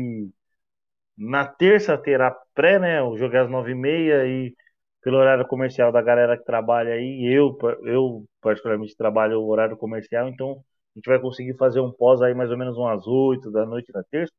na 1.18 1.46
terça 1.48 1.98
terá 1.98 2.32
pré, 2.54 2.80
né? 2.80 3.00
Jogo 3.18 3.36
é 3.36 3.40
às 3.40 3.50
nove 3.50 3.72
e 3.72 3.76
meia 3.76 4.26
e 4.28 4.56
pelo 5.02 5.18
horário 5.18 5.48
comercial 5.48 5.92
da 5.92 6.02
galera 6.02 6.38
que 6.38 6.46
trabalha 6.46 6.94
aí. 6.94 7.24
Eu, 7.34 7.58
eu 7.86 8.26
particularmente 8.42 8.96
trabalho 8.96 9.42
o 9.42 9.48
horário 9.50 9.78
comercial, 9.78 10.28
então 10.30 10.64
a 10.96 11.00
gente 11.00 11.08
vai 11.08 11.20
conseguir 11.20 11.56
fazer 11.58 11.80
um 11.82 11.92
pós 11.92 12.22
aí 12.22 12.34
mais 12.34 12.52
ou 12.52 12.58
menos 12.58 12.78
umas 12.78 13.08
8 13.08 13.52
da 13.52 13.66
noite 13.66 13.92
na 13.94 14.04
terça. 14.04 14.34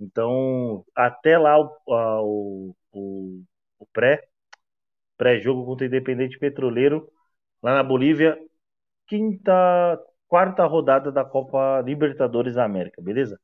Então, 0.00 0.84
até 0.96 1.38
lá 1.38 1.58
o, 1.60 1.70
o, 1.86 2.74
o, 2.92 3.42
o 3.80 3.86
pré, 3.92 4.22
pré-jogo 5.16 5.64
contra 5.64 5.84
o 5.84 5.88
Independente 5.88 6.38
Petroleiro, 6.38 7.08
lá 7.62 7.74
na 7.74 7.82
Bolívia, 7.82 8.38
quinta, 9.06 10.00
quarta 10.28 10.64
rodada 10.66 11.12
da 11.12 11.24
Copa 11.24 11.82
Libertadores 11.84 12.54
da 12.54 12.64
América, 12.64 13.02
beleza? 13.02 13.38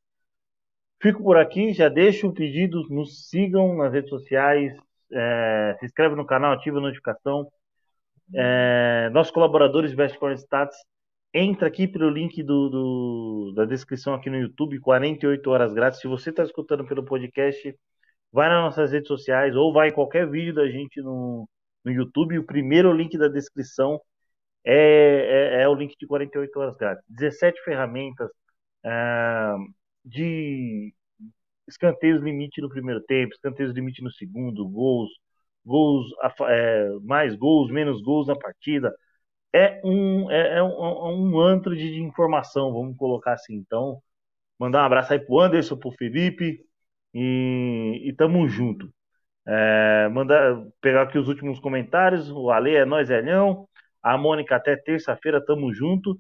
Fico 1.01 1.23
por 1.23 1.37
aqui, 1.37 1.73
já 1.73 1.89
deixo 1.89 2.29
o 2.29 2.35
pedido, 2.35 2.83
nos 2.91 3.29
sigam 3.29 3.77
nas 3.77 3.93
redes 3.93 4.11
sociais, 4.11 4.73
é, 5.13 5.77
se 5.79 5.87
inscreve 5.87 6.15
no 6.17 6.27
canal, 6.27 6.53
ativa 6.53 6.79
a 6.79 6.81
notificação. 6.81 7.51
É, 8.35 9.09
nossos 9.11 9.33
colaboradores 9.33 9.95
Best 9.95 10.19
Corner 10.19 10.39
Stats, 10.39 10.77
entra 11.33 11.69
aqui 11.69 11.87
pelo 11.87 12.11
link 12.11 12.43
do, 12.43 12.69
do, 12.69 13.53
da 13.55 13.65
descrição 13.65 14.15
aqui 14.15 14.29
no 14.29 14.39
YouTube, 14.39 14.81
48 14.81 15.51
horas 15.51 15.73
grátis. 15.73 16.01
Se 16.01 16.09
você 16.09 16.31
está 16.31 16.43
escutando 16.43 16.85
pelo 16.87 17.05
podcast, 17.05 17.75
vai 18.33 18.49
nas 18.49 18.63
nossas 18.65 18.93
redes 18.93 19.09
sociais 19.09 19.55
ou 19.55 19.73
vai 19.73 19.89
em 19.89 19.93
qualquer 19.93 20.29
vídeo 20.29 20.55
da 20.55 20.69
gente 20.69 21.01
no, 21.01 21.49
no 21.85 21.93
YouTube. 21.93 22.39
O 22.39 22.47
primeiro 22.47 22.93
link 22.93 23.17
da 23.17 23.29
descrição 23.29 24.01
é, 24.65 25.61
é, 25.61 25.63
é 25.63 25.69
o 25.69 25.75
link 25.75 25.97
de 25.99 26.07
48 26.07 26.61
horas 26.61 26.77
grátis. 26.77 27.05
17 27.09 27.63
ferramentas 27.65 28.31
é, 28.85 29.55
de 30.05 30.95
escanteios 31.69 32.23
limite 32.23 32.61
no 32.61 32.69
primeiro 32.69 33.01
tempo, 33.03 33.35
escanteios 33.35 33.75
limite 33.75 34.03
no 34.03 34.11
segundo, 34.11 34.67
gols, 34.69 35.11
gols, 35.65 36.07
é, 36.49 36.89
mais 37.03 37.35
gols, 37.37 37.71
menos 37.71 38.03
gols 38.03 38.27
na 38.29 38.37
partida. 38.37 38.95
É 39.53 39.81
um, 39.85 40.31
é, 40.31 40.59
é 40.59 40.63
um, 40.63 40.69
é 40.69 41.11
um 41.13 41.41
antro 41.41 41.77
de, 41.77 42.01
informação, 42.03 42.73
vamos 42.73 42.97
colocar 42.97 43.35
assim. 43.35 43.55
Então, 43.57 44.03
mandar 44.59 44.83
um 44.83 44.87
abraço 44.87 45.13
aí 45.13 45.21
pro 45.21 45.41
Anderson, 45.41 45.77
pro 45.77 45.93
Felipe 45.93 46.65
e, 47.15 48.03
e 48.05 48.13
tamo 48.15 48.49
junto. 48.49 48.93
É, 49.47 50.09
mandar, 50.11 50.63
pegar 50.81 51.03
aqui 51.03 51.19
os 51.19 51.29
últimos 51.29 51.61
comentários. 51.61 52.31
O 52.31 52.51
Ale 52.51 52.77
é 52.77 52.85
nós, 52.85 53.09
Leão. 53.09 53.69
A 54.03 54.17
Mônica, 54.17 54.57
até 54.57 54.77
terça-feira, 54.77 55.45
tamo 55.45 55.73
junto. 55.73 56.19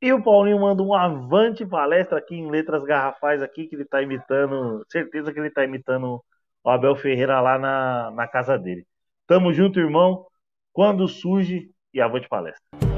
E 0.00 0.12
o 0.12 0.22
Paulinho 0.22 0.60
manda 0.60 0.82
um 0.82 0.94
avante 0.94 1.64
palestra 1.64 2.18
aqui 2.18 2.34
em 2.34 2.50
letras 2.50 2.82
garrafais 2.82 3.42
aqui, 3.42 3.66
que 3.66 3.76
ele 3.76 3.84
tá 3.84 4.02
imitando, 4.02 4.84
certeza 4.90 5.32
que 5.32 5.38
ele 5.38 5.50
tá 5.50 5.64
imitando 5.64 6.22
o 6.64 6.70
Abel 6.70 6.96
Ferreira 6.96 7.40
lá 7.40 7.58
na, 7.58 8.10
na 8.10 8.26
casa 8.26 8.58
dele. 8.58 8.86
Tamo 9.26 9.52
junto, 9.52 9.78
irmão. 9.78 10.26
Quando 10.72 11.06
surge 11.06 11.70
e 11.94 12.00
avante 12.00 12.28
palestra. 12.28 12.91